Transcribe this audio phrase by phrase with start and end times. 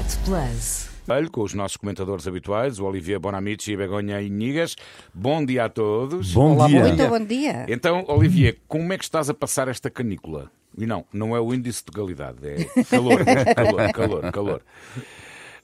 [0.00, 0.88] Euronet Plus.
[1.30, 4.74] com os nossos comentadores habituais, o Olivier Bonamici e Begonha Inigas.
[5.12, 6.32] Bom dia a todos.
[6.32, 6.80] Bom Olá, dia.
[6.80, 7.66] bom Muito bom dia.
[7.68, 10.50] Então, Olivier, como é que estás a passar esta canícula?
[10.78, 13.24] E não, não é o índice de galidade, é calor,
[13.54, 14.62] calor, calor, calor.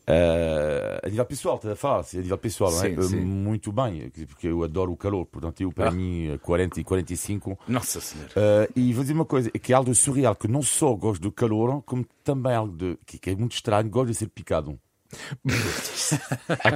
[0.09, 2.95] Eh, a nível pessoal, estás a falar, a nível pessoal, é?
[2.95, 3.16] Sim, sim.
[3.18, 5.90] Eh, Muito bem, porque eu adoro o calor, portanto, eu para Ah.
[5.90, 7.59] mim, eh, 40 e 45.
[7.66, 8.30] Nossa Senhora.
[8.36, 11.32] Eh, e vou dizer uma coisa, que é algo surreal, que não só gosto do
[11.32, 14.79] calor, como também algo de, que é muito estranho, gosto de ser picado.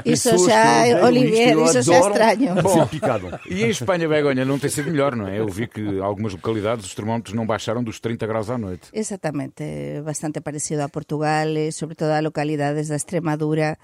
[0.04, 2.54] Isso já, odeiam Olivier, isso já é estranho.
[2.68, 3.40] Ser picado.
[3.48, 5.38] E em Espanha, Begonha, não tem sido melhor, não é?
[5.38, 8.88] Eu vi que algumas localidades os termómetros não baixaram dos 30 graus à noite.
[8.92, 13.76] Exactamente, é bastante parecido a Portugal, e sobre todo a localidades da Extremadura,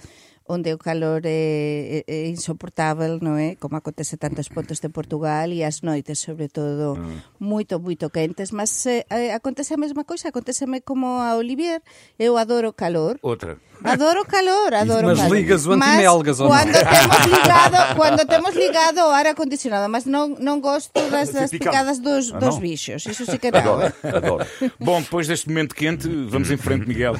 [0.48, 3.58] onde o calor é, é, é insoportável, non é?
[3.58, 6.94] Como acontece en tantos pontos de Portugal e as noites, sobre todo,
[7.38, 11.82] moito, moito quentes, mas eh, acontece a mesma coisa, aconteceme como a Olivier,
[12.18, 13.58] eu adoro o calor, Outra.
[13.86, 15.36] Adoro o calor, adoro Mas o calor.
[15.36, 16.56] ligas o Mas antimelgas ou não?
[16.56, 21.50] quando temos ligado, quando temos ligado o ar acondicionado, mas non, non gosto das, das
[21.50, 21.70] Ser picado.
[21.76, 22.60] picadas dos, Ah, dos não?
[22.60, 23.06] bichos.
[23.06, 23.60] Isso sí que não.
[23.60, 24.46] Adoro, adoro.
[24.80, 27.14] Bom, depois deste momento quente, vamos em frente, Miguel.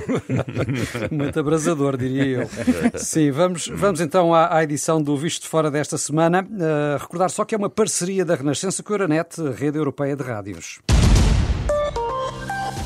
[1.11, 2.51] Muito abrasador, diria eu.
[2.99, 6.43] Sim, vamos, vamos então à, à edição do Visto de Fora desta semana.
[6.43, 10.17] Uh, recordar só que é uma parceria da Renascença com a Euronet, a rede europeia
[10.17, 10.81] de rádios.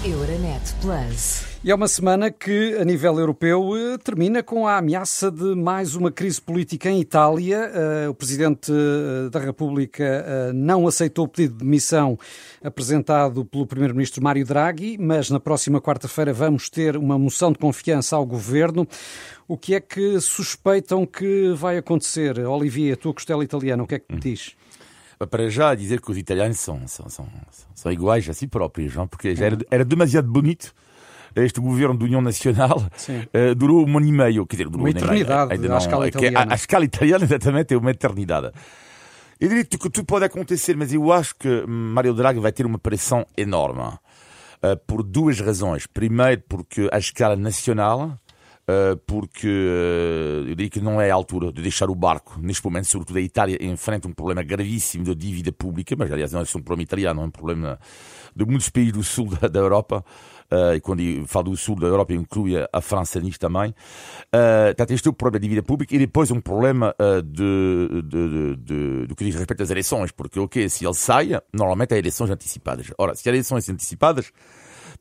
[0.05, 1.50] Euronet Plus.
[1.63, 5.95] E é uma semana que, a nível europeu, eh, termina com a ameaça de mais
[5.95, 7.71] uma crise política em Itália.
[7.75, 12.19] Eh, O Presidente eh, da República não aceitou o pedido de demissão
[12.65, 18.17] apresentado pelo Primeiro-Ministro Mário Draghi, mas na próxima quarta-feira vamos ter uma moção de confiança
[18.17, 18.89] ao Governo.
[19.47, 22.39] O que é que suspeitam que vai acontecer?
[22.39, 24.57] Olivier, a tua costela italiana, o que é que me diz?
[25.31, 27.29] Para já dizer que os italianos são, são, são,
[27.75, 29.07] são iguais a si próprios, não?
[29.07, 30.73] porque já era, era demasiado bonito.
[31.35, 32.83] Este governo de União Nacional
[33.33, 36.07] eh, durou um ano e meio, quer dizer, durou Uma um eternidade ainda à escala
[36.07, 36.51] é que italiana.
[36.51, 38.53] A, a escala italiana, exatamente, é uma eternidade.
[39.41, 42.79] Eu diria que tudo pode acontecer, mas eu acho que Mário Draghi vai ter uma
[42.79, 43.81] pressão enorme.
[44.63, 45.87] eh, por duas razões.
[45.87, 48.19] Primeiro, porque a escala nacional,
[48.69, 52.39] eh, porque eh, eu diria que não é a altura de deixar o barco.
[52.41, 56.41] Neste momento, sobretudo a Itália enfrenta um problema gravíssimo de dívida pública, mas aliás não
[56.41, 57.79] é só um problema italiano, é um problema
[58.37, 60.05] de muitos países do sul da, da Europa.
[60.51, 63.71] Eh, e quando falo do sul da Europa, eu incluo a França nisto também.
[63.71, 68.03] Uh, portanto, este é o problema de dívida pública e depois um problema eh, de,
[68.03, 71.99] de, de, do que diz respeito às eleições, porque ok, se ele saia, normalmente há
[71.99, 72.87] eleições antecipadas.
[72.99, 74.33] Ora, se há eleições antecipadas,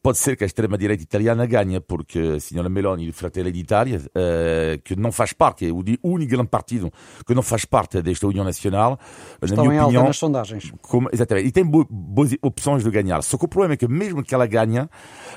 [0.02, 4.80] pode ser que a extrema-direita italiana ganhe, porque a senhora Meloni de Fratelli d'Italia, eh,
[4.84, 6.92] que não faz parte, é o único grande partido
[7.28, 8.98] que não faz parte desta União Nacional,
[9.42, 10.72] na Estão minha em alta opinião, nas sondagens.
[10.82, 11.48] como- exatamente.
[11.48, 13.22] E tem bo- boas opções de ganhar.
[13.24, 14.88] Só que o problema é que mesmo que ela ganhe,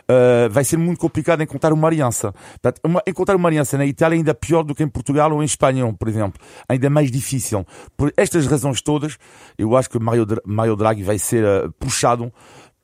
[0.09, 2.33] eh, vai ser muito complicado encontrar uma aliança.
[2.33, 5.43] Portanto, uma- encontrar uma aliança na Itália é ainda pior do que em Portugal ou
[5.43, 6.41] em Espanha, por exemplo.
[6.69, 7.67] Ainda mais difícil.
[7.97, 9.19] Por estas razões todas,
[9.59, 12.33] eu acho que Mario, Mario Draghi vai ser eh, puxado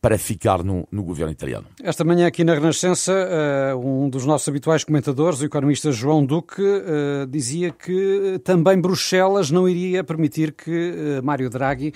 [0.00, 1.66] para ficar no, no governo italiano.
[1.82, 6.62] Esta manhã aqui na Renascença, eh, um dos nossos habituais comentadores, o economista João Duque,
[6.62, 11.92] eh, dizia que também Bruxelas não iria permitir que eh, Mário Draghi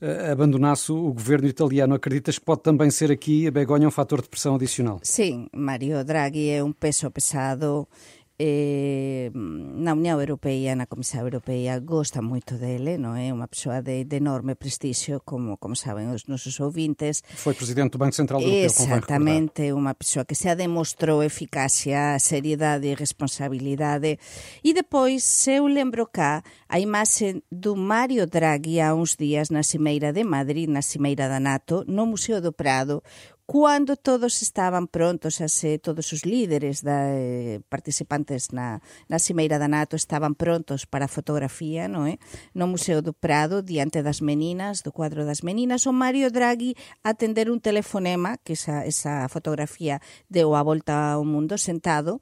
[0.00, 1.94] eh, abandonasse o governo italiano.
[1.94, 5.00] Acreditas que pode também ser aqui a Begonha um fator de pressão adicional?
[5.02, 7.88] Sim, Mario Draghi é un peso pesado
[8.38, 13.34] eh, na Unión Europea, na Comisión Europea, gosta moito dele, non é?
[13.34, 17.26] Unha persoa de, de enorme prestixio, como, como saben os nosos ouvintes.
[17.34, 18.70] Foi presidente do Banco Central recordar.
[18.70, 24.22] Exactamente, unha persoa que xa demostrou eficacia, seriedade e responsabilidade.
[24.62, 29.66] E depois, se eu lembro cá, a imaxe do Mario Draghi há uns días na
[29.66, 33.02] Cimeira de Madrid, na Cimeira da NATO, no Museo do Prado,
[33.48, 39.72] Cando todos estaban prontos, as, todos os líderes da, eh, participantes na, na Cimeira da
[39.72, 42.20] NATO estaban prontos para a fotografía no, é?
[42.52, 47.48] no Museo do Prado, diante das meninas, do cuadro das meninas, o Mario Draghi atender
[47.48, 52.20] un telefonema, que esa, esa fotografía deu a volta ao mundo sentado,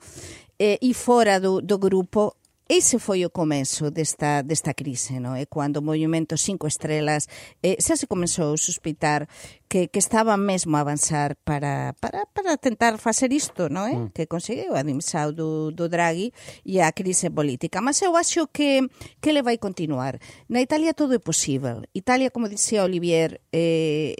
[0.62, 5.38] eh, e fora do, do grupo Ese foi o comezo desta, desta crise, non?
[5.38, 7.30] E cando o Movimento Cinco Estrelas
[7.62, 9.30] eh, xa se comenzou a suspitar
[9.68, 13.94] que, que estaba mesmo a avanzar para, para, para tentar facer isto, non é?
[13.94, 14.10] Mm.
[14.14, 16.32] Que conseguiu a dimissão do, do Draghi
[16.64, 17.80] e a crise política.
[17.82, 18.86] Mas eu acho que,
[19.20, 20.18] que ele vai continuar.
[20.48, 21.82] Na Italia todo é posible.
[21.94, 24.14] Italia, como dixía Olivier, é,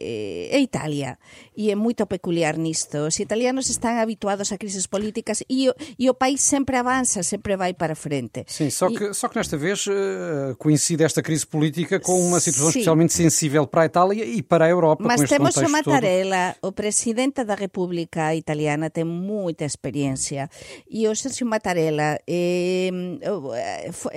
[0.51, 1.19] é Italia
[1.57, 2.99] e é moito peculiar nisto.
[3.07, 7.57] Os italianos están habituados a crises políticas e, o- e o país sempre avanza, sempre
[7.57, 8.45] vai para frente.
[8.47, 12.41] Sim, só E- que, só que nesta vez eh, coincide esta crise política com uma
[12.41, 12.79] situação Sim.
[12.81, 16.57] especialmente sensível para a Itália e para a Europa, Mas com este temos o Mattarella,
[16.65, 20.49] o presidente da República Italiana tem muita experiência
[20.89, 22.91] e o Sergio Mattarella eh,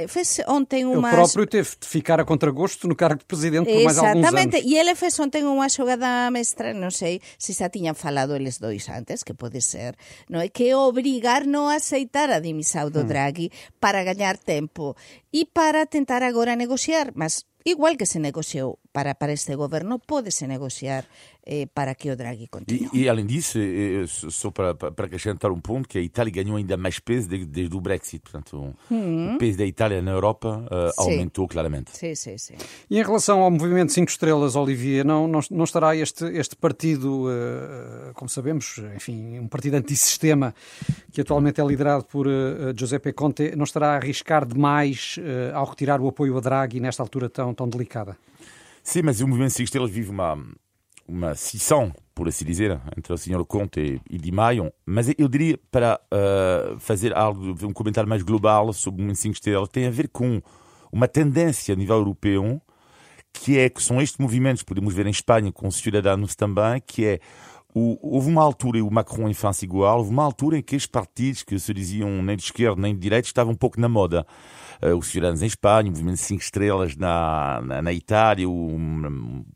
[0.07, 0.99] fez ontem uma...
[0.99, 1.09] uma...
[1.09, 4.23] Ele próprio teve de ficar a contragosto no cargo de presidente por mais alguns anos.
[4.23, 8.63] Exatamente, e ele fez ontem unha xogada mestra, non sei se xa tiñan falado eles
[8.63, 9.99] dois antes, que pode ser,
[10.31, 10.47] non é?
[10.47, 13.09] Que obrigar non a aceitar a dimisión do Hmm.
[13.09, 14.95] Draghi para gañar tempo.
[15.33, 20.49] E para tentar agora negociar, mas Igual que se negociou para, para este goberno, pódese
[20.49, 21.05] negociar
[21.51, 22.89] eh, para que o Draghi continue.
[22.93, 26.57] E, e além disso, eh, só para, para acrescentar um ponto, que a Itália ganhou
[26.57, 28.21] ainda mais peso desde, desde o Brexit.
[28.21, 31.11] Portanto, o peso da Itália na Europa uh, Sim.
[31.11, 31.97] aumentou claramente.
[31.97, 32.53] Sim, sim, sim.
[32.87, 37.25] E em relação ao movimento 5 estrelas, Olivier, não, não, não estará este, este partido,
[37.31, 40.53] eh, como sabemos, enfim, um partido antissistema
[41.11, 45.65] que atualmente é liderado por eh, Giuseppe Conte, não estará a arriscar demais eh, ao
[45.65, 48.17] retirar o apoio a Draghi nesta altura tão, tão delicada?
[48.83, 50.37] Sim, mas o movimento 5 estrelas vive uma,
[51.09, 53.43] uma cisão, por assim dizer, entre o Sr.
[53.45, 54.71] Conte e, Di Maio.
[54.85, 59.33] Mas eu diria, para uh, fazer algo, um comentário mais global sobre o movimento 5
[59.33, 60.41] estrelas, tem a ver com
[60.91, 62.61] uma tendência a nível europeu,
[63.33, 67.05] que é que são estes movimentos, podemos ver em Espanha com os cidadãos também, que
[67.05, 67.19] é
[67.73, 70.75] o, houve uma altura, e o Macron em França igual, houve uma altura em que
[70.75, 73.87] estes partidos que se diziam nem de esquerda nem de direita estavam um pouco na
[73.87, 74.25] moda.
[74.81, 78.75] Uh, os cidadãos em Espanha, o movimento de 5 estrelas na, na, na Itália, o,
[78.75, 78.79] o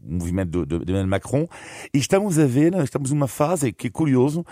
[0.01, 1.47] movimento de, de, de, Macron.
[1.93, 4.45] E estamos a ver, estamos numa fase que é curioso,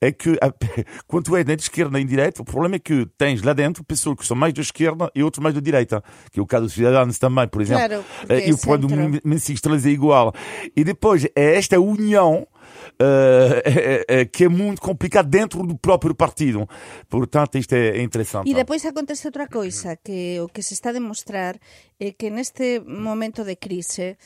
[0.00, 0.52] é que a,
[1.06, 3.84] quando é nem de esquerda nem de direita, o problema é que tens lá dentro
[3.84, 6.02] pessoas que são mais da esquerda e outros mais da direita,
[6.32, 7.86] que é o caso dos cidadãos também, por exemplo.
[7.86, 10.34] Claro, uh, e o problema do movimento de 5 estrelas é igual.
[10.76, 12.46] E depois é esta união
[12.94, 16.68] Uh, que é muito complicado dentro do próprio partido.
[17.08, 18.48] Portanto, isto é interessante.
[18.48, 21.58] E depois acontece outra coisa, que o que se está a demonstrar
[21.98, 24.16] é que neste momento de crise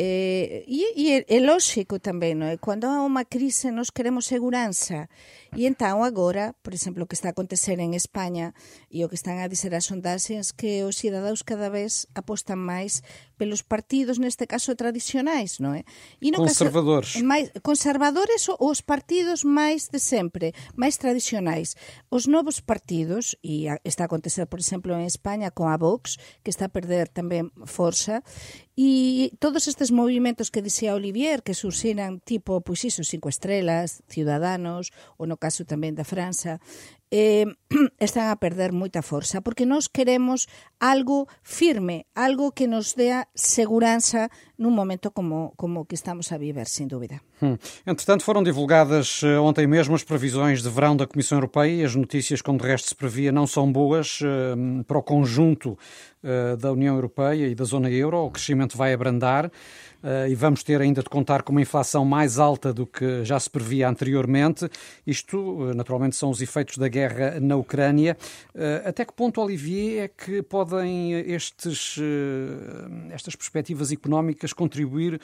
[0.00, 2.54] Eh, e, e é, é lógico tamén, non é?
[2.54, 5.10] Cando há unha crise nos queremos seguranza
[5.58, 8.54] e entón agora, por exemplo, o que está a acontecer en España
[8.94, 13.02] e o que están a dizer as sondaxes que os cidadaos cada vez apostan máis
[13.38, 15.86] pelos partidos, neste caso tradicionais, non é?
[16.18, 17.14] E no conservadores.
[17.14, 21.78] Caso, máis, conservadores ou os partidos máis de sempre, máis tradicionais.
[22.10, 26.50] Os novos partidos, e está a acontecer, por exemplo, en España con a Vox, que
[26.50, 28.26] está a perder tamén forza,
[28.78, 34.90] e todos estes movimentos que dixía Olivier, que surxiran tipo, pois iso, cinco estrelas, ciudadanos,
[35.18, 36.58] ou no caso tamén da França,
[37.10, 37.46] eh,
[37.98, 40.48] están a perder moita forza, porque nós queremos
[40.80, 46.66] algo firme, algo que nos dea seguranza nun momento como, como que estamos a viver,
[46.66, 47.22] sem dúvida.
[47.40, 47.56] Hum.
[47.86, 51.94] Entretanto, foram divulgadas uh, ontem mesmo as previsões de verão da Comissão Europeia e as
[51.94, 55.78] notícias, como de resto se previa, não são boas uh, para o conjunto
[56.24, 58.18] uh, da União Europeia e da zona euro.
[58.26, 59.50] O crescimento vai abrandar.
[60.02, 63.38] Uh, e vamos ter ainda de contar com uma inflação mais alta do que já
[63.38, 64.68] se previa anteriormente.
[65.04, 68.16] Isto, uh, naturalmente, são os efeitos da guerra na Ucrânia.
[68.54, 71.96] Uh, até que ponto, Olivier, é que podem estes,
[73.10, 75.20] estas perspectivas económicas contribuir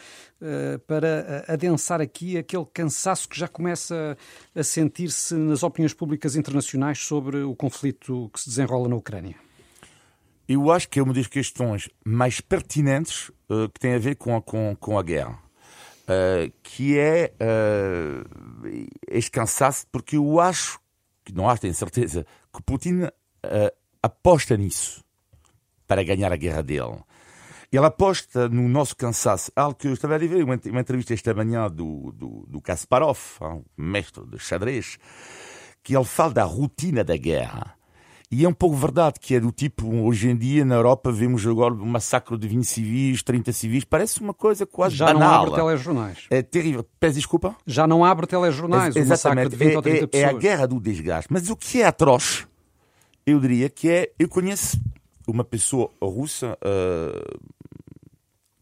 [0.86, 4.16] para adensar aqui aquele cansaço que já começa
[4.54, 9.36] a sentir-se nas opiniões públicas internacionais sobre o conflito que se desenrola na Ucrânia?
[10.48, 14.36] Eu acho que é uma das questões mais pertinentes uh, que tem a ver com
[14.36, 15.38] a, com, com a guerra.
[16.02, 18.28] Uh, que é uh,
[19.08, 20.78] este cansaço, porque eu acho,
[21.24, 23.08] que não acho, tenho certeza, que Putin
[24.02, 25.04] aposta nisso
[25.86, 26.98] para ganhar a guerra dele.
[27.72, 29.50] Ele aposta no nosso cansaço.
[29.56, 33.18] Algo que eu estava a ver uma, uma entrevista esta manhã do, do, do Kasparov,
[33.76, 34.98] mestre de xadrez,
[35.82, 37.76] que ele fala da rotina da guerra.
[38.34, 41.46] E é um pouco verdade que é do tipo, hoje em dia na Europa vemos
[41.46, 45.20] agora um massacre de 20 civis, 30 civis, parece uma coisa quase Já banal.
[45.20, 46.26] não abre telejornais.
[46.28, 46.84] É terrível.
[46.98, 47.54] Peço desculpa?
[47.64, 50.32] Já não abre telejornais, um massacre de 20 é, ou 30 é, pessoas.
[50.32, 51.32] É a guerra do desgaste.
[51.32, 52.44] Mas o que é atroz,
[53.24, 54.80] eu diria que é, eu conheço
[55.28, 57.38] uma pessoa russa uh,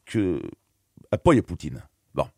[0.04, 0.38] que
[1.10, 1.76] apoia Putin.
[2.12, 2.28] Bom.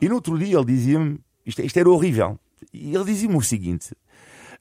[0.00, 2.36] E no outro dia ele dizia-me, isto, isto era horrível,
[2.72, 3.94] e ele dizia-me o seguinte,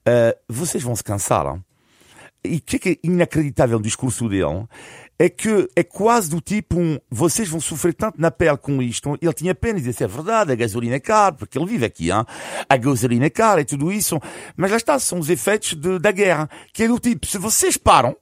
[0.08, 1.46] Uh, vocês vão se cansar.
[1.46, 1.64] Hein?
[2.46, 4.68] E o que é inacreditável no discurso dele
[5.18, 9.18] é que é quase do tipo um, vocês vão sofrer tanto na pele com isto.
[9.22, 12.12] Ele tinha pena de dizer, é verdade, a gasolina é cara, porque ele vive aqui,
[12.12, 12.26] hein?
[12.68, 14.20] a gasolina é cara e tudo isso.
[14.58, 17.78] Mas lá está, são os efeitos de, da guerra, que é do tipo, se vocês
[17.78, 18.14] param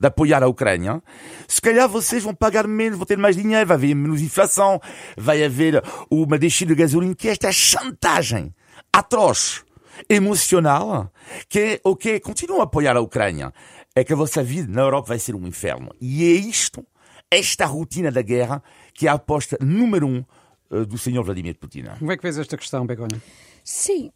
[0.00, 1.02] de apoiar a Ucrânia,
[1.46, 4.80] se calhar vocês vão pagar menos, vão ter mais dinheiro, vai haver menos inflação,
[5.16, 8.54] vai haver uma descida de gasolina, que é esta chantagem
[8.90, 9.65] atroz
[10.08, 11.12] emocional
[11.48, 13.52] que é o que continua a apoiar a Ucrânia
[13.94, 15.90] é que a vossa vida na Europa vai ser um inferno.
[16.00, 16.84] E é isto,
[17.30, 18.62] esta rotina da guerra,
[18.92, 20.24] que é a aposta número um
[20.68, 21.84] do senhor Vladimir Putin.
[21.98, 23.20] Como é que vês esta questão, Begonha?
[23.64, 24.12] Sí,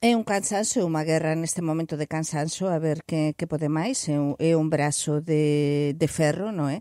[0.00, 3.66] é un cansancio, é unha guerra neste momento de cansancio, a ver que, que pode
[3.66, 6.78] máis, é un, é un brazo de, de ferro, non é?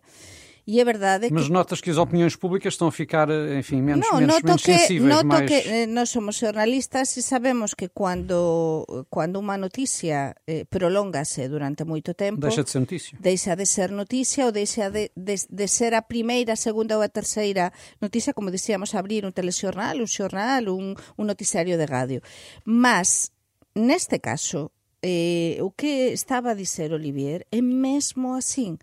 [0.66, 1.52] E é verdade Mas que...
[1.52, 4.78] notas que as opiniões públicas estão a ficar, enfim, menos, No, menos, noto menos que,
[4.78, 5.50] sensíveis, noto mais...
[5.50, 11.84] que eh, nós somos jornalistas e sabemos que cando, cando unha noticia eh, prolongase durante
[11.84, 13.18] moito tempo Deixa de ser notícia.
[13.20, 17.04] deixa de ser noticia ou deixa de, de, de ser a primeira, a segunda ou
[17.04, 22.20] a terceira noticia, como dicíamos, abrir un telexornal, un xornal, un, un noticiario de radio.
[22.64, 23.36] Mas,
[23.76, 24.72] neste caso,
[25.04, 28.80] eh, o que estaba a dizer Olivier é mesmo así.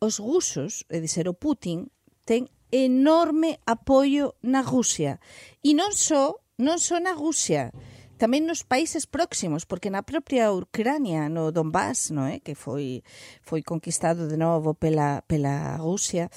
[0.00, 1.90] os rusos, é dizer, o Putin,
[2.24, 5.18] ten enorme apoio na Rusia.
[5.64, 7.72] E non só, non só na Rusia,
[8.18, 12.42] tamén nos países próximos, porque na propia Ucrania, no Donbass, no é?
[12.42, 13.00] que foi
[13.40, 16.28] foi conquistado de novo pela, pela Rusia,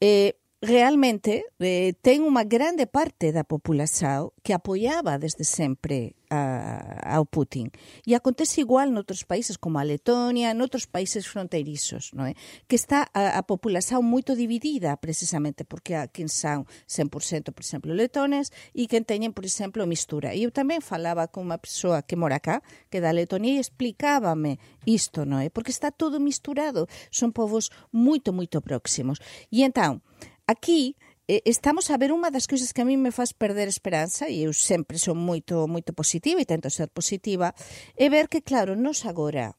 [0.00, 7.28] eh, realmente eh, ten unha grande parte da população que apoiaba desde sempre a, ao
[7.28, 7.68] Putin.
[8.08, 12.34] E acontece igual noutros países como a Letonia, noutros países fronteirizos, non é?
[12.64, 17.92] que está a, a população moito dividida precisamente porque há quen son 100% por exemplo
[17.92, 20.32] letones e quen teñen por exemplo mistura.
[20.32, 23.62] E eu tamén falaba con unha persoa que mora acá, que é da Letonia e
[23.62, 24.56] explicábame
[24.88, 25.52] isto, non é?
[25.52, 29.20] Porque está todo misturado, son povos moito moito próximos.
[29.52, 30.00] E entón,
[30.46, 34.46] aquí estamos a ver unha das cousas que a mí me faz perder esperanza e
[34.46, 37.50] eu sempre son moito moito positiva e tento ser positiva
[37.98, 39.58] é ver que claro, nos agora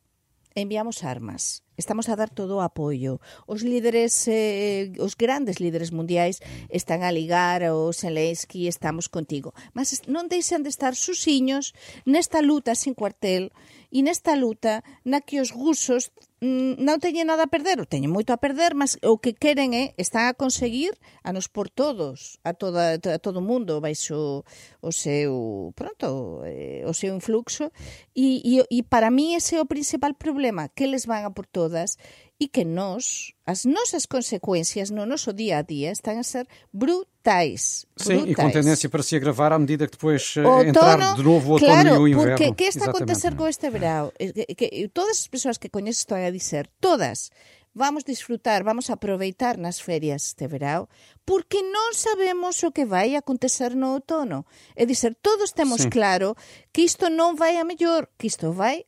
[0.56, 3.22] enviamos armas estamos a dar todo o apoio.
[3.46, 9.54] Os líderes, eh, os grandes líderes mundiais están a ligar ao Zelensky, estamos contigo.
[9.78, 13.54] Mas non deixan de estar susiños nesta luta sin cuartel
[13.94, 18.30] e nesta luta na que os rusos Mm, non teñen nada a perder, teñen moito
[18.30, 20.94] a perder, mas o que queren é están a conseguir
[21.26, 24.46] a nos por todos, a toda a todo o mundo baixo
[24.78, 27.74] o seu, pronto, eh, o seu influxo.
[28.14, 31.50] E, e, e para mí ese é o principal problema, que les van a por
[31.50, 31.98] todas
[32.40, 37.88] e que nós, as nosas consecuencias no noso día a día están a ser brutais.
[37.98, 38.54] Sim, e com brutais.
[38.54, 41.72] tendência para se agravar à medida que depois eh, O entrar de novo o outono
[41.74, 42.38] claro, e o inverno.
[42.38, 44.14] porque que está a acontecer con este verão?
[44.20, 47.32] É Que, que todas as persoas que coñeces están a dizer, todas,
[47.74, 50.86] vamos disfrutar, vamos aproveitar nas ferias este verão,
[51.26, 54.46] porque non sabemos o que vai acontecer no outono.
[54.78, 55.90] É dizer, todos temos Sim.
[55.90, 56.38] claro
[56.74, 58.86] que isto non vai a mellor, que isto vai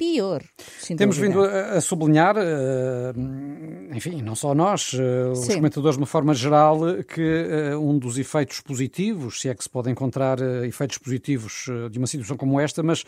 [0.00, 0.42] pior.
[0.96, 3.12] Temos vindo a, a sublinhar, eh,
[3.94, 8.16] enfim, não só nós, eh, os comentadores de uma forma geral, que eh, um dos
[8.16, 12.82] efeitos positivos, se é que se pode encontrar efeitos positivos de uma situação como esta,
[12.82, 13.04] mas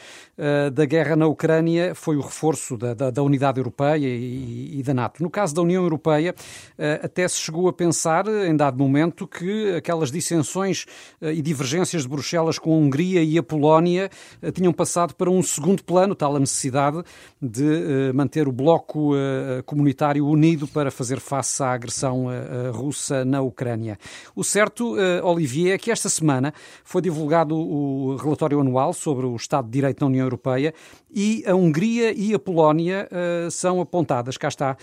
[0.72, 4.92] da guerra na Ucrânia foi o reforço da, da, da unidade europeia e, e da
[4.92, 5.22] NATO.
[5.22, 6.34] No caso da União Europeia,
[7.02, 10.84] até se chegou a pensar, em dado momento, que aquelas dissensões
[11.20, 14.11] e divergências de Bruxelas com a Hungria e a Polónia
[14.52, 16.82] tinham passado para um segundo plano, tal a necessidade
[17.41, 23.25] de eh, manter o bloco eh, comunitário unido para fazer face à agressão eh, russa
[23.25, 23.99] na Ucrânia.
[24.35, 26.53] O certo, Olivier, é que esta semana
[26.85, 30.75] foi divulgado o relatório anual sobre o Estado de Direito na União Europeia
[31.11, 33.09] e a Hungria e a Polónia
[33.51, 34.77] são apontadas, cá está,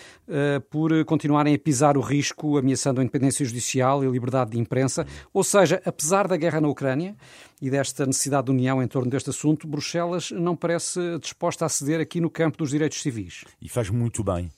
[0.70, 5.06] por continuarem a pisar o risco, ameaçando a independência judicial e a liberdade de imprensa.
[5.34, 7.16] Ou seja, apesar da guerra na Ucrânia
[7.62, 12.00] e desta necessidade de união em torno deste assunto, Bruxelas não parece disposta a ceder
[12.00, 13.44] aqui no campo dos direitos civis.
[13.62, 14.50] E faz muito bem.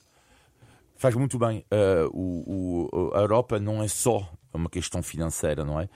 [0.96, 1.64] Faz muito bem.
[1.70, 5.88] Eh, o, o- a Europa não é só uma questão financeira, não é?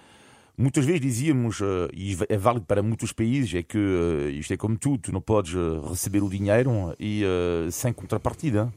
[0.59, 4.57] Muitas vezes dizíamos, eh, e é válido para muitos países, é que eh, isto é
[4.57, 7.23] como tudo, tu não podes eh, receber o dinheiro e
[7.71, 8.73] sem contrapartida.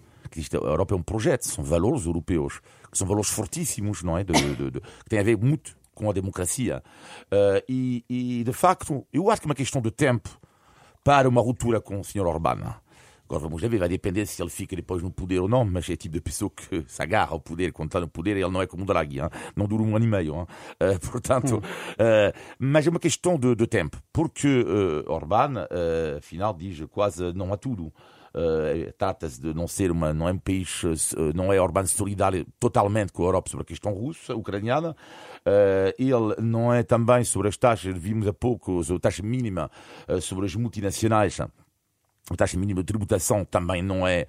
[0.53, 2.59] A Europa é um projeto, são valores europeus,
[2.91, 4.23] que são valores fortíssimos, não é?
[4.23, 6.81] De- de- de- que têm a ver muito com a democracia.
[7.29, 10.29] Eh, e, e, de facto, eu acho que é uma questão de tempo
[11.03, 12.25] para uma ruptura com o Sr.
[12.25, 12.75] Orbán.
[13.25, 15.93] Agora vamos ver, vai depender se ele fica depois no poder ou não, mas é
[15.93, 18.61] o tipo de pessoa que se agarra ao poder, quando está no poder, ele não
[18.61, 19.29] é como o Draghi, hein?
[19.55, 20.35] não dura um ano e meio.
[20.35, 20.47] hein?
[20.79, 21.61] Eh, portanto,
[21.99, 25.67] eh, mas é uma questão de, de tempo, porque eh, Orbán,
[26.17, 27.93] afinal, diz quase não a tudo.
[28.33, 32.45] Eh, Trata-se de não ser uma, não é um país, eh, não é Orbán solidário
[32.59, 34.95] totalmente com a Europa sobre a questão russa, ucraniana.
[35.45, 39.69] Eh, ele não é também sobre as taxas, vimos há pouco, a taxa mínima
[40.21, 44.27] sobre as multinacionais a taxa mínima de tributação também não é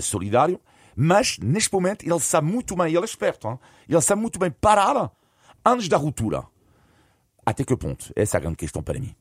[0.00, 0.58] solidário,
[0.96, 3.58] mas neste momento ele sabe muito bem, ele é esperto, hein?
[3.86, 5.10] ele sabe muito bem parar
[5.64, 6.44] antes da ruptura.
[7.44, 8.10] Até que ponto?
[8.16, 9.14] Essa é a grande questão para mim.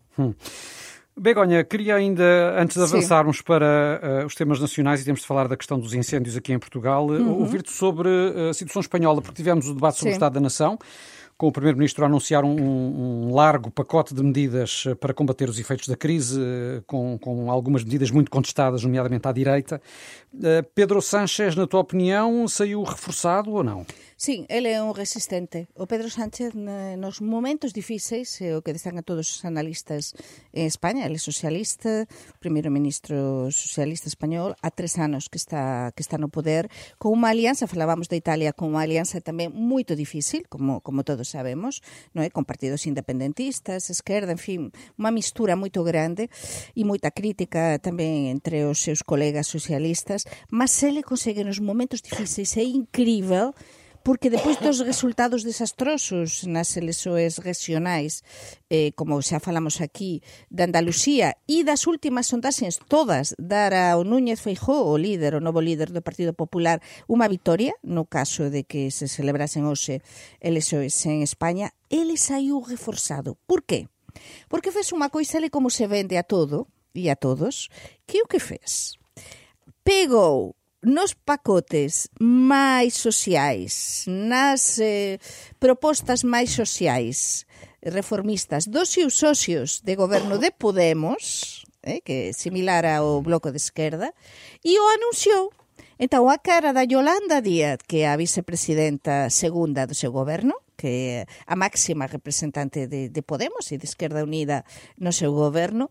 [1.15, 3.43] Begonha, queria ainda, antes de avançarmos Sim.
[3.43, 6.59] para uh, os temas nacionais e temos de falar da questão dos incêndios aqui em
[6.59, 7.39] Portugal, uhum.
[7.39, 8.09] ouvir-te sobre
[8.49, 10.13] a situação espanhola, porque tivemos o debate sobre Sim.
[10.13, 10.77] o Estado da Nação
[11.37, 15.59] com o Primeiro-Ministro a anunciar um, um, largo pacote de medidas eh, para combater os
[15.59, 19.81] efeitos da crise, eh, com, com algumas medidas muito contestadas, nomeadamente à direita.
[20.41, 23.85] Eh, Pedro Sánchez, na tua opinião, saiu reforçado ou não?
[24.23, 25.67] Sí, ele é un resistente.
[25.75, 30.15] O Pedro Sánchez nos momentos difíceis, é o que destacan todos os analistas
[30.55, 32.07] en España, ele é socialista,
[32.39, 37.35] primeiro ministro socialista español, há tres anos que está que está no poder, con unha
[37.35, 41.83] alianza, falábamos de Italia, con unha alianza tamén moito difícil, como como todos sabemos,
[42.15, 42.31] non é?
[42.31, 44.59] Con partidos independentistas, esquerda, en fin,
[44.95, 46.31] unha mistura moito grande
[46.71, 52.55] e moita crítica tamén entre os seus colegas socialistas, mas ele consegue nos momentos difíceis,
[52.55, 53.51] é incrível
[54.03, 58.21] porque depois dos resultados desastrosos nas eleições regionais,
[58.69, 60.19] eh, como xa falamos aquí,
[60.51, 65.63] de Andalucía e das últimas sondaxes todas dar ao Núñez Feijó, o líder, o novo
[65.63, 70.03] líder do Partido Popular, unha vitoria, no caso de que se celebrasen hoxe
[70.43, 73.39] eleições en España, ele saiu reforzado.
[73.47, 73.87] Por qué?
[74.51, 77.71] Porque fez unha coisa ele como se vende a todo e a todos,
[78.03, 78.99] que o que fez?
[79.87, 85.17] Pegou nos pacotes máis sociais, nas eh,
[85.57, 87.47] propostas máis sociais
[87.79, 93.57] reformistas dos seus socios de goberno de Podemos, eh, que é similar ao bloco de
[93.57, 94.11] esquerda,
[94.59, 95.55] e o anunciou.
[95.95, 101.23] Entón, a cara da Yolanda Díaz, que é a vicepresidenta segunda do seu goberno, que
[101.23, 104.67] é a máxima representante de, de Podemos e de Esquerda Unida
[104.99, 105.87] no seu goberno,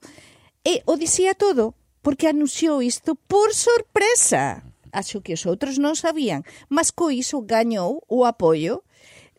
[0.61, 1.73] e o dicía todo,
[2.05, 4.72] porque anunciou isto por sorpresa.
[4.93, 8.85] Acho que os outros non sabían, mas co iso gañou o apoio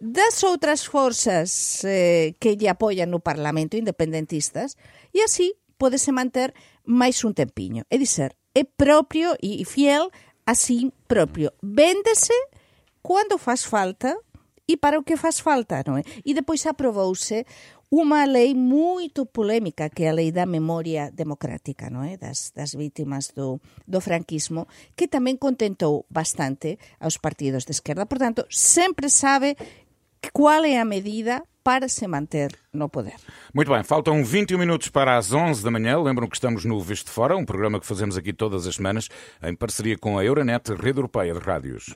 [0.03, 4.75] das outras forzas eh, que lle apoian no Parlamento independentistas
[5.15, 6.51] e así podese manter
[6.83, 7.87] máis un tempiño.
[7.87, 10.11] É dizer, é propio e fiel
[10.43, 11.55] así propio.
[11.63, 12.35] Véndese
[12.99, 14.17] cando faz falta
[14.67, 16.03] e para o que faz falta, non é?
[16.23, 17.43] E depois aprobouse
[17.93, 22.17] unha lei moito polémica que é a lei da memoria democrática, non é?
[22.17, 24.65] Das, das vítimas do, do franquismo,
[24.97, 28.09] que tamén contentou bastante aos partidos de esquerda.
[28.09, 29.53] Por tanto, sempre sabe
[30.33, 33.15] qual é a medida para se manter no poder.
[33.53, 36.01] Muito bem, faltam 21 minutos para as 11 da manhã.
[36.01, 39.07] Lembram que estamos no Visto Fora, um programa que fazemos aqui todas as semanas,
[39.41, 41.95] em parceria com a Euronet, Rede Europeia de Rádios.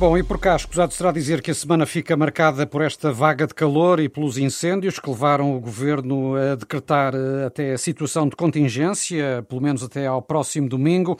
[0.00, 3.46] Bom, e por cá, escusado será dizer que a semana fica marcada por esta vaga
[3.46, 8.26] de calor e pelos incêndios que levaram o governo a decretar eh, até a situação
[8.26, 11.18] de contingência, pelo menos até ao próximo domingo.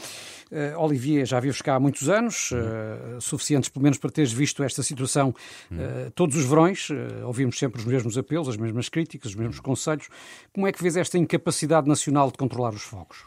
[0.50, 4.64] Uh, Olivier, já vives cá há muitos anos, uh, suficientes pelo menos para teres visto
[4.64, 5.34] esta situação
[5.70, 6.88] uh, todos os verões.
[7.22, 10.08] ouvimos sempre os mesmos apelos, as mesmas críticas, os mesmos conselhos.
[10.54, 13.26] Como é que vês esta incapacidade nacional de controlar os fogos?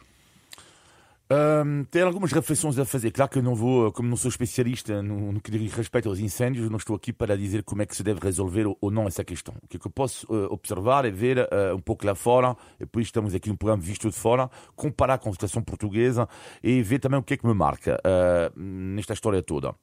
[1.32, 3.12] Um, tem algumas reflexões a fazer.
[3.12, 6.20] Claro que eu não vou, como não sou especialista no, no que diz respeito aos
[6.20, 9.24] incêndios, não estou aqui para dizer como é que se deve resolver ou não essa
[9.24, 9.56] questão.
[9.64, 12.80] O que, é eu posso uh, observar é ver uh, um pouco lá fora, e
[12.80, 16.28] depois estamos aqui no programa visto de fora, comparar com a situação portuguesa
[16.62, 19.74] e ver também o que é que me marca uh, nesta história toda,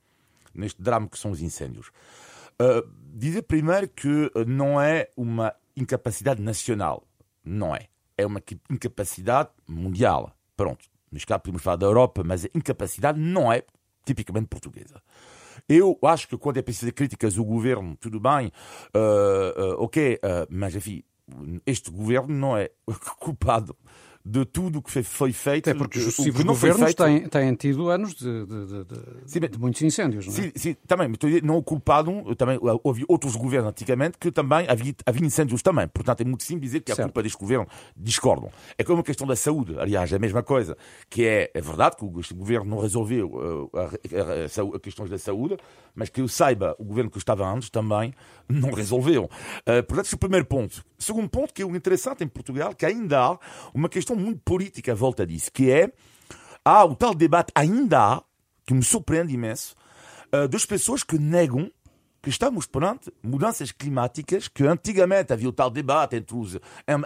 [0.55, 1.91] neste drama que são os incêndios.
[3.15, 7.03] dizer primeiro que não é uma incapacidade nacional.
[7.43, 7.87] Não é.
[8.19, 10.33] É uma incapacidade mundial.
[10.55, 13.63] Pronto mas cá podemos falar da Europa, mas a incapacidade não é
[14.05, 15.03] tipicamente portuguesa.
[15.69, 18.51] Eu acho que quando é preciso críticas o governo, tudo bem,
[18.95, 21.03] uh, uh, ok, uh, mas enfim,
[21.67, 22.71] este governo não é
[23.21, 23.77] culpado
[24.25, 25.71] de tudo o que foi feito.
[25.71, 27.05] É porque os sucessivos governos feito...
[27.05, 28.87] têm, têm, tido anos de, de, de,
[29.27, 30.37] sim, de, muitos incêndios, não é?
[30.37, 31.11] Sim, sim também,
[31.43, 35.89] não o culpado, também houve outros governos antigamente que também havia, havia incêndios também.
[35.89, 38.51] Portanto, é muito simples dizer que a culpa deste governo discordam.
[38.77, 40.77] É como a questão da saúde, aliás, é a mesma coisa,
[41.09, 45.09] que é, é verdade que este governo não resolveu uh, a, a, a, a questões
[45.09, 45.57] da saúde,
[45.95, 48.15] mas que eu saiba, o governo que estava antes também
[48.49, 49.25] não resolveu.
[49.25, 50.85] Uh, portanto, esse é o primeiro ponto.
[50.99, 53.39] Segundo ponto, que é o interessante em Portugal, que ainda há
[53.73, 55.93] uma questão muito política à volta disso, que é,
[56.65, 58.23] há o tal debate, ainda há,
[58.67, 59.75] que me surpreende imenso,
[60.33, 61.71] uh, das pessoas que negam
[62.23, 66.59] que estamos perante mudanças climáticas que antigamente havia o tal debate entre os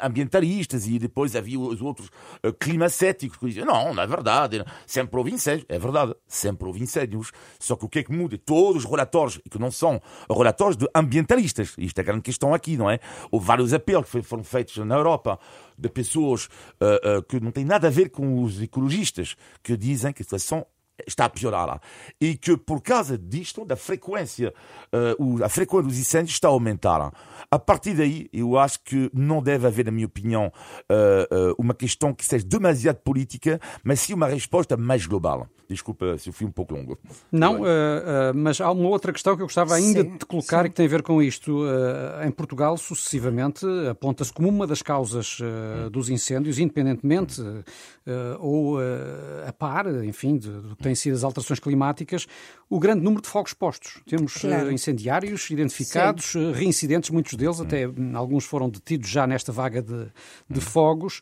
[0.03, 2.09] ambientalistas e depois havia os outros
[2.45, 5.67] uh, climacéticos que diziam não, não é verdade, sempre houve incêndios.
[5.69, 7.31] É verdade, sempre houve incêndios.
[7.59, 8.39] Só que o que é que muda?
[8.39, 12.77] Todos os relatórios, que não são relatórios de ambientalistas, isto é a grande questão aqui,
[12.77, 12.99] não é?
[13.31, 15.39] Houve vários apelos que foram feitos na Europa
[15.79, 16.47] de pessoas
[16.81, 20.25] uh, uh, que não têm nada a ver com os ecologistas, que dizem que a
[20.25, 20.67] situação
[21.07, 21.81] está a piorar.
[22.21, 24.53] E que por causa disto, da frequência,
[24.93, 27.13] uh, a frequência dos incêndios está a aumentar.
[27.51, 30.53] A partir daí, eu acho que não deve haver, na minha opinião,
[30.91, 35.49] uh, uh, uma questão que seja demasiado política, mas sim uma resposta mais global.
[35.69, 36.99] Desculpa se eu fui um pouco longo.
[37.33, 37.67] Não, uh, uh,
[38.35, 40.67] mas há uma outra questão que eu gostava ainda sim, de colocar sim.
[40.67, 41.65] e que tem a ver com isto.
[41.65, 45.39] Uh, em Portugal, sucessivamente, aponta-se como uma das causas
[45.91, 47.41] dos incêndios, independentemente
[48.39, 48.79] ou
[49.47, 52.27] a par, enfim, de, do que têm sido as alterações climáticas,
[52.71, 54.01] o grande número de fogos postos.
[54.07, 54.71] Temos claro.
[54.71, 56.53] incendiários identificados, sim.
[56.53, 60.07] reincidentes, muitos deles, até alguns foram detidos já nesta vaga de,
[60.49, 61.21] de fogos.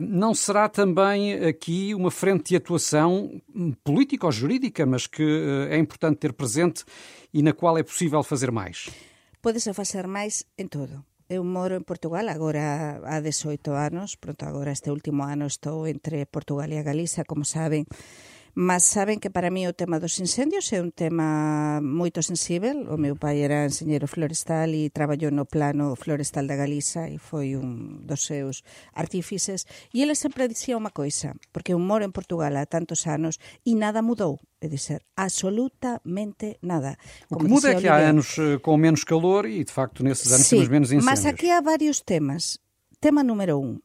[0.00, 3.40] Não será também aqui uma frente de atuação
[3.84, 6.84] política ou jurídica, mas que eh, é importante ter presente
[7.32, 8.90] e na qual é possível fazer mais?
[9.40, 11.04] Pode-se fazer máis en todo.
[11.28, 16.26] Eu moro en Portugal agora há 18 anos, pronto, agora este último ano estou entre
[16.26, 17.86] Portugal e a Galiza, como saben,
[18.54, 22.84] mas saben que para mí o tema dos incendios é un tema moito sensível.
[22.92, 27.56] O meu pai era enxeñero florestal e traballou no plano florestal da Galiza e foi
[27.56, 28.60] un dos seus
[28.92, 29.64] artífices.
[29.96, 33.72] E ele sempre dicía unha coisa, porque eu moro en Portugal há tantos anos e
[33.72, 34.36] nada mudou.
[34.60, 37.00] É dizer, absolutamente nada.
[37.32, 39.72] Como o que muda é que Oliver, há anos eh, com menos calor e, de
[39.72, 41.08] facto, nesses anos sí, temos menos incêndios.
[41.08, 42.60] Mas aquí há varios temas.
[43.00, 43.82] Tema número un.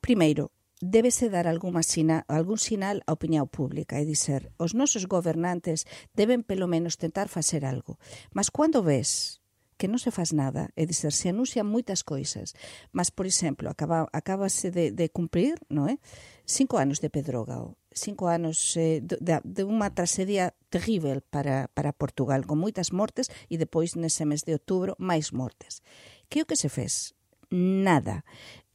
[0.00, 5.86] Primeiro, débese dar alguma sina, algún sinal á opinión pública e dizer os nosos gobernantes
[6.14, 7.98] deben pelo menos tentar facer algo.
[8.30, 9.38] Mas cando ves
[9.78, 12.52] que non se faz nada, é dizer, se anuncian moitas coisas,
[12.90, 16.02] mas, por exemplo, acaba, acabase de, de cumprir non é?
[16.42, 22.42] cinco anos de Pedrógao, cinco anos eh, de, de unha tragedia terrível para, para Portugal,
[22.42, 25.86] con moitas mortes e depois nese mes de outubro máis mortes.
[26.26, 27.14] Que o que se fez?
[27.48, 28.26] Nada.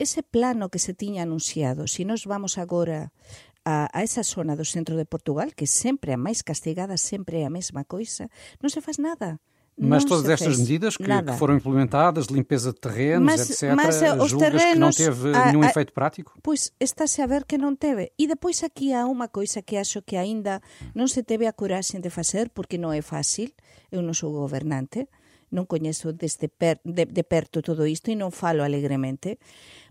[0.03, 3.15] Ese plano que se tiña anunciado, se nos vamos agora
[3.63, 7.47] a, a esa zona do centro de Portugal, que sempre a máis castigada, sempre é
[7.47, 8.27] a mesma coisa,
[8.59, 9.39] non se faz nada.
[9.79, 14.33] Mas todas estas medidas que, que, foram implementadas, limpeza de terrenos, mas, etc., mas, os
[14.35, 16.35] terrenos, que não teve a, nenhum a, efeito prático?
[16.43, 18.13] Pois está-se a ver que non teve.
[18.19, 20.59] E depois aquí há unha coisa que acho que aínda
[20.93, 23.55] non se teve a coragem de facer, porque non é fácil,
[23.87, 25.07] eu non sou gobernante,
[25.53, 29.37] non coñezo desde per, de, de perto todo isto e non falo alegremente,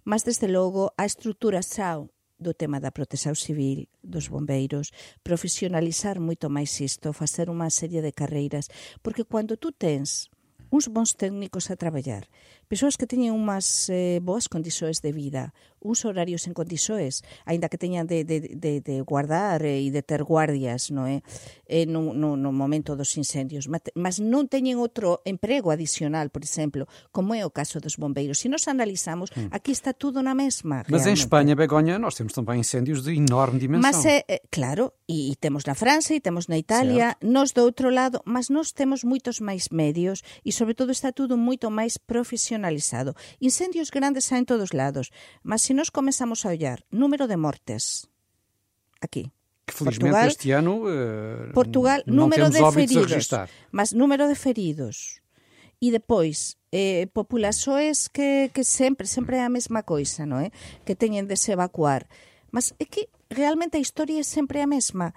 [0.03, 2.03] mas desde logo a estrutura xa
[2.43, 4.91] do tema da protección civil, dos bombeiros,
[5.23, 8.67] profesionalizar moito máis isto, facer unha serie de carreiras,
[9.01, 10.29] porque cando tú tens
[10.75, 12.27] uns bons técnicos a traballar,
[12.73, 15.53] persoas que teñen unhas eh, boas condições de vida,
[15.85, 20.25] uns horarios en condições, aínda que teñan de, de, de, de guardar e de ter
[20.25, 21.21] guardias no, é?
[21.69, 26.89] Eh, no, no, no momento dos incendios, mas non teñen outro emprego adicional, por exemplo,
[27.13, 28.41] como é o caso dos bombeiros.
[28.41, 29.53] Se nos analizamos, hum.
[29.53, 30.81] aquí está tudo na mesma.
[30.89, 31.13] Mas realmente.
[31.13, 33.85] em Espanha, Begonha, nós temos também incêndios de enorme dimensão.
[33.85, 37.27] Mas é, eh, claro, e, e temos na França e temos na Itália, certo.
[37.29, 41.37] nós do outro lado, mas nós temos moitos máis medios e sobre todo está tudo
[41.37, 41.99] moito máis
[42.63, 43.15] profesionalizado.
[43.41, 48.09] Incendios grandes en todos lados, mas se nos comenzamos a olhar número de mortes
[49.01, 49.33] aquí,
[49.67, 53.29] que felizmente Portugal, este ano uh, Portugal, número de feridos,
[53.71, 55.21] mas número de feridos.
[55.83, 60.55] E depois, eh, populações que, que sempre, sempre é a mesma coisa, non é?
[60.87, 62.07] Que teñen de se evacuar.
[62.55, 65.11] Mas é que realmente a historia é sempre a mesma.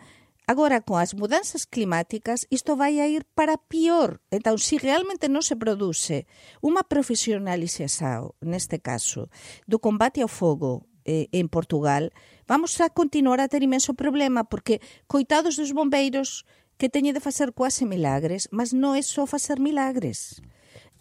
[0.47, 4.21] Agora, con as mudanzas climáticas, isto vai a ir para pior.
[4.29, 6.29] Entón, se realmente non se produce
[6.61, 9.33] unha profesionalización, neste caso,
[9.65, 12.13] do combate ao fogo eh, en Portugal,
[12.45, 16.45] vamos a continuar a ter imenso problema, porque coitados dos bombeiros
[16.77, 20.45] que teñen de facer quase milagres, mas non é só facer milagres.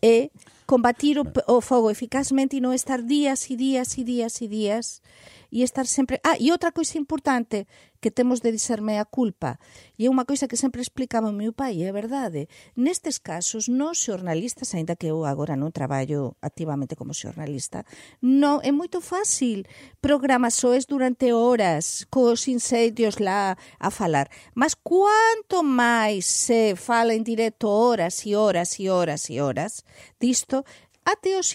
[0.00, 0.32] É
[0.64, 5.04] combatir o, o fogo eficazmente e non estar días e días e días e días
[5.50, 6.20] e estar sempre...
[6.24, 7.66] Ah, e outra coisa importante
[8.04, 9.56] que temos de discerme a culpa.
[9.96, 12.52] E é unha coisa que sempre explicaba o meu pai, é verdade.
[12.76, 17.88] Nestes casos, nos xornalistas, aínda que eu agora non traballo activamente como xornalista,
[18.20, 19.64] non é moito fácil
[20.04, 24.28] programas soes durante horas cos incendios lá a falar.
[24.52, 29.80] Mas cuanto máis se fala en directo horas e horas e horas e horas
[30.20, 30.60] disto,
[31.04, 31.52] até os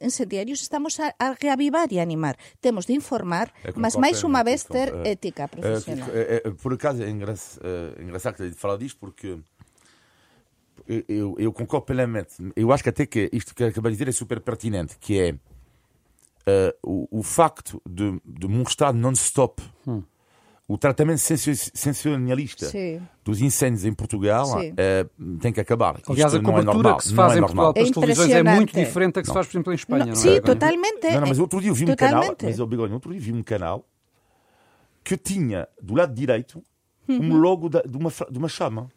[0.00, 2.36] incendiarios estamos a, a reavivar e animar.
[2.60, 6.08] Temos de informar, é mas mais uma vez ter é, ética profissional.
[6.12, 7.64] É, é, por acaso é engraçado,
[7.98, 9.38] é engraçado que falar disto porque
[10.86, 12.34] eu, eu, eu concordo plenamente.
[12.54, 15.32] Eu acho que até que isto que acabei de dizer é super pertinente, que é
[15.32, 20.02] uh, o, o, facto de, de um Estado non-stop, hum.
[20.68, 23.00] O tratamento sensacionalista Sim.
[23.24, 26.00] dos incêndios em Portugal uh, tem que acabar.
[26.08, 28.42] Aliás, isto a cobertura é que se faz é em Portugal pelas é televisões é
[28.42, 29.32] muito diferente da que não.
[29.32, 30.06] se faz, por exemplo, em Espanha.
[30.06, 30.40] Não, não sim, é?
[30.40, 31.04] totalmente.
[31.04, 33.42] Não, não, mas outro dia eu vi um canal, mas eu, outro dia vi um
[33.42, 33.86] canal
[35.04, 36.60] que tinha do lado direito
[37.08, 38.90] um logo de, uma, de uma chama.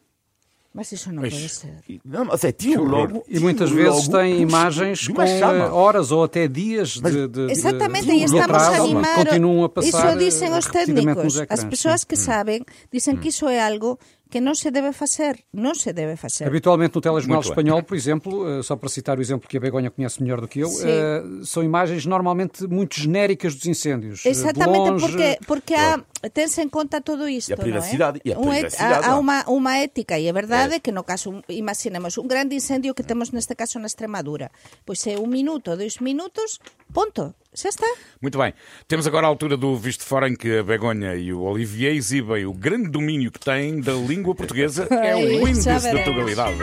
[0.74, 1.74] Mas isso não pode ser.
[2.06, 3.24] Não, mas é, tinha logo.
[3.28, 8.14] E muitas vezes tem imagens com eh, horas ou até dias de, de Exatamente, de,
[8.14, 9.16] e estamos a animar.
[9.16, 11.42] Continuam a passar isso dizem os técnicos.
[11.50, 13.98] As pessoas que sabem dizem que isso é algo
[14.30, 16.46] que não se deve fazer, não se deve fazer.
[16.46, 19.90] Habitualmente no telejornal espanhol, por exemplo, eh, só para citar o exemplo que a Begonha
[19.90, 24.24] conhece melhor do que eu, uh, são imagens normalmente muito genéricas dos incêndios.
[24.24, 25.08] Exatamente, longe...
[25.08, 26.00] porque, porque há,
[26.34, 27.52] tem-se em conta tudo isto.
[27.52, 28.20] E a privacidade.
[28.26, 28.30] É?
[28.30, 30.80] E a privacidade há, há uma, uma ética, e é verdade é.
[30.80, 34.52] que no caso, imaginemos, um grande incêndio que temos neste caso na Extremadura,
[34.86, 36.60] pois é um minuto, dois minutos,
[36.94, 37.34] ponto.
[37.54, 37.88] Já está.
[38.22, 38.54] Muito bem.
[38.88, 42.46] Temos agora a altura do visto fora em que a Begonha e o Olivier exibem
[42.46, 44.88] o grande domínio que têm da língua portuguesa.
[44.92, 46.60] É o índice da totalidade.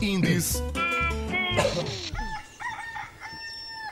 [0.00, 0.62] índice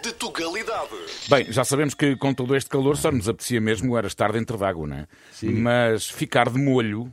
[0.05, 0.91] de Tugalidade.
[1.31, 4.59] Bem, já sabemos que com todo este calor só nos apetecia mesmo era estar dentro
[4.59, 5.07] d'água, não é?
[5.33, 5.55] Sim.
[5.55, 7.11] Mas ficar de molho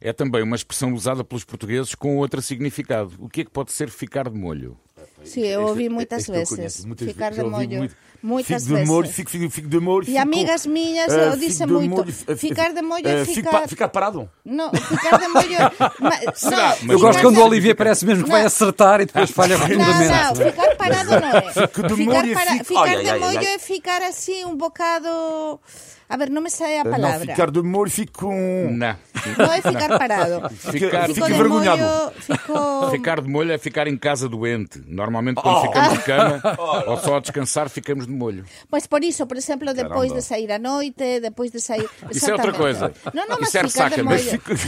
[0.00, 3.12] é também uma expressão usada pelos portugueses com outro significado.
[3.18, 4.78] O que é que pode ser ficar de molho?
[5.24, 6.84] Sim, eu ouvi muitas vezes.
[6.96, 7.90] Ficar de molho.
[8.20, 8.84] Muitas fico vezes.
[8.84, 10.08] De molho, fico, fico, fico de molho.
[10.08, 11.96] E amigas minhas, uh, eu disse muito.
[11.96, 13.68] Molho, ficar de molho é ficar.
[13.68, 14.28] ficar parado?
[14.44, 15.56] Não, ficar de molho.
[16.00, 16.42] mas,
[16.82, 18.36] não, eu gosto quando o Olivier parece mesmo que não.
[18.36, 20.08] vai acertar e depois falha rotundamente.
[20.08, 21.52] Não, não, ficar parado não é.
[21.68, 25.60] Fico de molho ficar, para, ficar de molho é ficar assim um bocado.
[26.08, 27.18] A ver, não me sai a palavra.
[27.18, 28.70] Não, ficar de molho fico com.
[28.70, 28.96] Não.
[29.36, 30.48] Não é ficar parado.
[30.72, 31.28] Ficar, fico.
[31.28, 32.90] Molho, fico...
[32.90, 34.82] Ficar de molho é ficar em casa doente.
[34.86, 35.62] Normalmente, quando oh.
[35.62, 36.40] ficamos de cama
[36.86, 38.46] ou só a descansar, ficamos de molho.
[38.70, 41.86] Pois por isso, por exemplo, depois de sair à noite, depois de sair.
[42.10, 42.90] Isso é outra coisa.
[43.12, 44.18] Não, não, mas isso é ficar de molho.
[44.18, 44.52] Fico...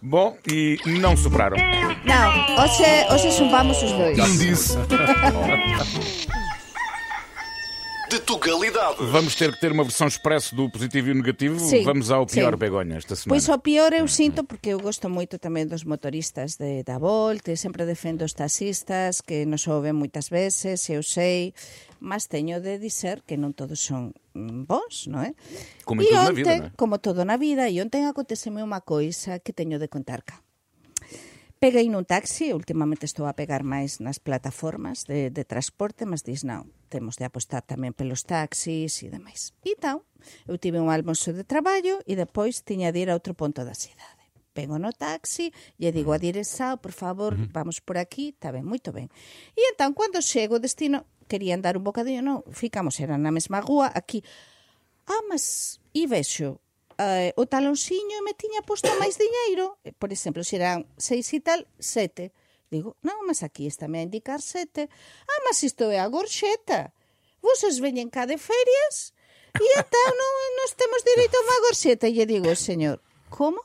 [0.00, 1.56] Bom, e não superaram.
[2.04, 4.18] Não, hoje, hoje chumbamos os dois.
[4.18, 4.78] Índice.
[8.16, 8.96] De Tugalidade.
[9.00, 11.60] Vamos ter que ter uma versão expresso do positivo e o negativo.
[11.60, 12.58] Sim, Vamos ao pior sim.
[12.58, 13.38] Begonha esta semana.
[13.38, 17.44] Pois o pior eu sinto porque eu gosto moito tamén dos motoristas de, da Volt,
[17.52, 21.52] e sempre defendo os taxistas que nos ouvem moitas veces, eu sei,
[22.00, 25.36] mas teño de dizer que non todos son mm, bons, non é?
[25.84, 26.58] Como todo na vida, é?
[26.72, 30.45] Como todo na vida, e ontem aconteceme unha coisa que teño de contar cá.
[31.56, 36.44] Peguei nun taxi, últimamente estou a pegar máis nas plataformas de, de transporte, mas dis,
[36.44, 39.56] non, temos de apostar tamén pelos taxis e demais.
[39.64, 40.04] E tal,
[40.44, 43.72] eu tive un almoço de traballo e depois tiña de ir a outro ponto da
[43.72, 44.20] cidade.
[44.52, 45.48] Pego no taxi
[45.80, 49.08] e digo a dirección, por favor, vamos por aquí, está ben, moito ben.
[49.56, 53.64] E entón, cando chego o destino, quería andar un bocadinho, non, ficamos, era na mesma
[53.64, 54.20] rúa, aquí.
[55.08, 56.60] Ah, mas, e vexo,
[56.98, 61.68] eh, o talonxiño me tiña posto máis diñeiro, por exemplo, se eran seis e tal,
[61.78, 62.32] sete.
[62.72, 64.88] Digo, non, mas aquí está me a indicar sete.
[65.28, 66.90] Ah, mas isto é a gorxeta.
[67.44, 69.14] Voses veñen cá de ferias
[69.56, 72.04] e entón non, nos temos direito a unha gorxeta.
[72.10, 72.98] E lle digo, señor,
[73.30, 73.62] como?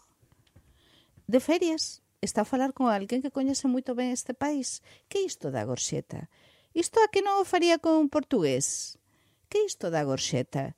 [1.25, 2.03] De ferias.
[2.21, 4.85] Está a falar con alguén que coñece moito ben este país.
[5.09, 6.29] Que isto da gorxeta?
[6.77, 9.01] Isto a que non o faría con un portugués?
[9.49, 10.77] Que isto da gorxeta?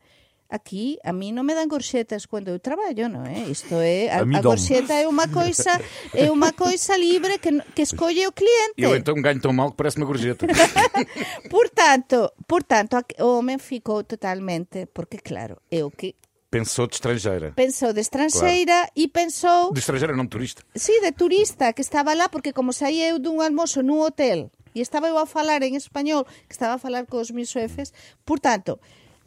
[0.54, 3.50] Aquí a mí non me dan gorxetas cando eu traballo, non é?
[3.50, 5.82] Isto é a, a, a gorxeta é unha coisa
[6.13, 8.78] é unha coisa libre que que escolle o cliente.
[8.78, 10.46] Eu entón ganho tão mal que parece unha gorxeta.
[11.54, 16.13] por tanto, por tanto, o homem ficou totalmente, porque claro, é o que
[16.54, 17.52] Pensou de estrangeira.
[17.58, 18.94] Pensou de estrangeira claro.
[18.94, 19.74] e pensou...
[19.74, 20.62] De estrangeira, non turista.
[20.78, 24.86] Sí, de turista, que estaba lá porque como saía eu dun almoço nun hotel e
[24.86, 27.89] estaba eu a falar en español, que estaba a falar cos meus xefes,
[28.22, 28.78] por tanto,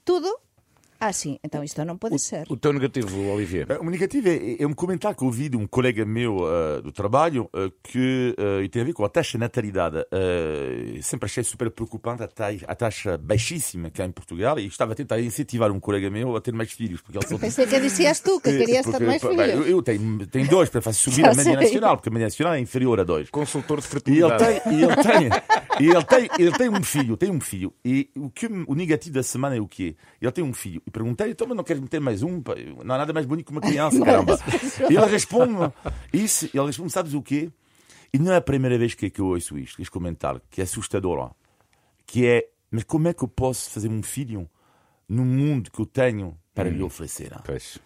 [0.06, 0.38] tudo
[0.98, 2.46] ah, sim, então isto não pode o, ser.
[2.48, 3.66] O teu negativo, Olivier?
[3.80, 7.50] O negativo é, é um comentário que ouvi de um colega meu uh, do trabalho
[7.54, 9.98] uh, que uh, tem a ver com a taxa de natalidade.
[9.98, 14.66] Uh, sempre achei super preocupante a taxa, a taxa baixíssima que há em Portugal e
[14.66, 17.00] estava a tentar incentivar um colega meu a ter mais filhos.
[17.00, 19.38] Porque ele Pensei que dizias tu que querias ter mais filhos.
[19.38, 21.62] Eu, eu tenho, tenho dois para fazer subir Já a média sei.
[21.62, 23.30] nacional, porque a média nacional é inferior a dois.
[23.30, 24.62] Consultor de fertilidade.
[24.66, 25.28] E ele tem,
[25.80, 27.72] e ele tem, e ele tem, ele tem um filho, tem um filho.
[27.84, 29.96] E o, que, o negativo da semana é o quê?
[30.20, 30.82] Ele tem um filho.
[30.86, 32.40] E perguntei, então, mas não queres meter mais um?
[32.84, 34.38] Não há nada mais bonito que uma criança, caramba.
[34.88, 35.72] e ele responde
[36.12, 37.50] isso, ele responde, sabes o quê?
[38.12, 40.64] E não é a primeira vez que, que eu ouço isto, este comentário, que é
[40.64, 41.32] assustador,
[42.06, 44.48] que é, mas como é que eu posso fazer um filho
[45.08, 46.72] no mundo que eu tenho para hum.
[46.72, 47.32] lhe oferecer?
[47.44, 47.78] Pois.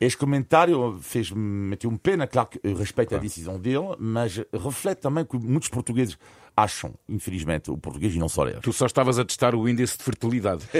[0.00, 3.22] Este comentário fez-me meteu um pena, claro que eu respeito claro.
[3.22, 6.18] a decisão dele, mas reflete também que muitos portugueses
[6.56, 8.60] acham, infelizmente, o português e não só ele.
[8.60, 10.64] Tu só estavas a testar o índice de fertilidade.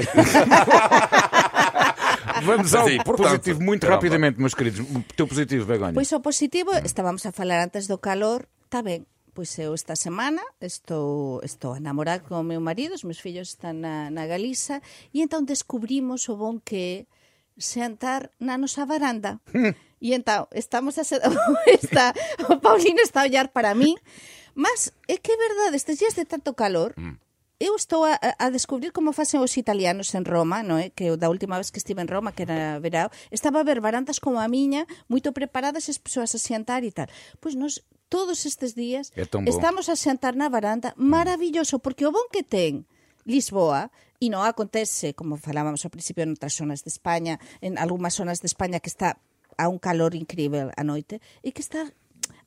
[2.45, 3.97] Vamos ao portanto, positivo muito caramba.
[3.97, 4.81] rapidamente, meus queridos.
[4.81, 5.95] O teu positivo, Begonha.
[5.95, 9.07] Pois o positivo, estávamos a falar antes do calor, está ben.
[9.33, 13.55] Pois eu esta semana estou, estou a namorar con o meu marido, os meus fillos
[13.55, 14.83] están na, na Galiza,
[15.15, 17.07] e entón descubrimos o bon que
[17.55, 19.39] sentar na nosa varanda.
[20.03, 21.23] e entón, estamos a ser...
[21.71, 22.11] está,
[22.51, 23.95] o Paulino está a ollar para mí,
[24.59, 27.30] mas é que é verdade, estes días de tanto calor, mm
[27.61, 30.89] eu estou a, a descubrir como facen os italianos en Roma, non é?
[30.89, 33.85] Eh, que da última vez que estive en Roma, que era verao, estaba a ver
[33.85, 37.13] barantas como a miña, moito preparadas as persoas a xantar e tal.
[37.37, 39.13] Pois nos todos estes días
[39.45, 42.89] estamos a xantar na baranda, maravilloso, porque o bon que ten
[43.29, 48.17] Lisboa e non acontece, como falábamos ao principio, en outras zonas de España, en algunhas
[48.17, 49.21] zonas de España que está
[49.61, 51.93] a un calor incrível a noite, e que está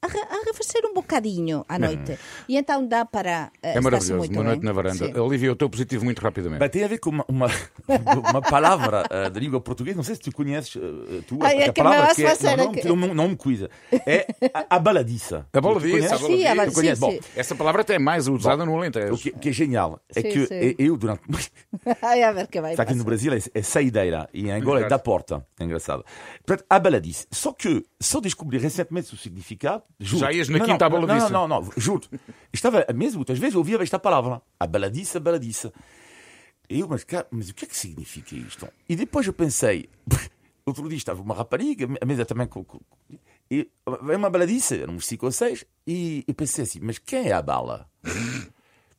[0.03, 2.17] a, a fazer um bocadinho à noite.
[2.47, 3.51] E então dá para.
[3.63, 5.05] Uh, é maravilhoso, uma noite na varanda.
[5.07, 5.19] Sim.
[5.19, 6.59] Olivia, eu estou positivo muito rapidamente.
[6.59, 7.47] Mas tem a ver com uma, uma,
[8.29, 11.65] uma palavra uh, de língua portuguesa, não sei se tu conheces, uh, tu, Ai, a,
[11.65, 13.69] é a palavra que é, não, não, não, não me cuida.
[14.05, 15.47] É a, a baladiça.
[15.53, 16.27] A baladiça, a baladiça.
[16.27, 16.95] Sim, a baladiça.
[16.95, 19.13] Bom, essa palavra até é mais usada Bom, no Alentejo.
[19.13, 20.75] O que, que, é genial é sim, que sim.
[20.77, 21.21] eu, durante.
[22.01, 22.71] Ai, a ver que vai.
[22.71, 25.45] Está aqui no Brasil é, é saideira e em Angola é da porta.
[25.59, 26.03] É engraçado.
[26.45, 27.27] Portanto, a baladice.
[27.31, 29.83] Só que só descobri recentemente o significado.
[29.99, 30.19] Juro.
[30.19, 31.31] Já ias na não, quinta não, baladice.
[31.31, 32.07] Não, não, não, juro.
[32.51, 34.41] Estava mesmo muitas vezes ouvia esta palavra.
[34.59, 35.71] A baladice, a baladice.
[36.69, 38.67] E eu, mas, cara, mas o que é que significa isto?
[38.87, 39.89] E depois eu pensei.
[40.65, 42.65] Outro dia estava uma rapariga, a mesa também com.
[43.51, 47.27] E é uma baladice, eram uns 5 ou 6, e eu pensei assim, mas quem
[47.27, 47.87] é a bala?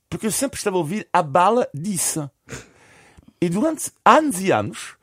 [0.09, 2.21] Porque eu sempre estava a ouvir a bala disse.
[3.41, 4.97] E durante anos e anos,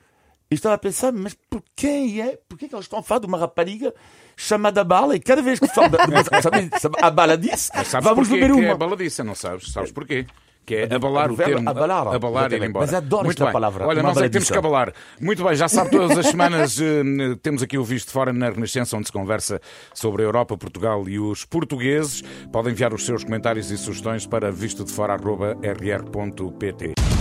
[0.52, 2.38] eu estava a pensar, mas por quem é?
[2.48, 3.94] Por que, é que eles estão a falar de uma rapariga
[4.36, 5.16] chamada Bala?
[5.16, 5.90] E cada vez que falam
[7.02, 8.60] a Bala disse, vamos beber uma.
[8.60, 9.72] Que é a Bala disse, não sabes?
[9.72, 10.26] Sabes porquê?
[10.64, 12.86] que é abalar o termo, abalar, abalar e ir embora.
[12.86, 13.54] Mas adoro Muito esta bem.
[13.54, 13.88] palavra.
[13.88, 14.94] Olha, nós é que temos que abalar.
[15.20, 17.02] Muito bem, já sabe, todas as semanas eh,
[17.42, 19.60] temos aqui o Visto Fora na Renascença, onde se conversa
[19.92, 22.22] sobre a Europa, Portugal e os portugueses.
[22.52, 27.21] Podem enviar os seus comentários e sugestões para vistodefora.rr.pt.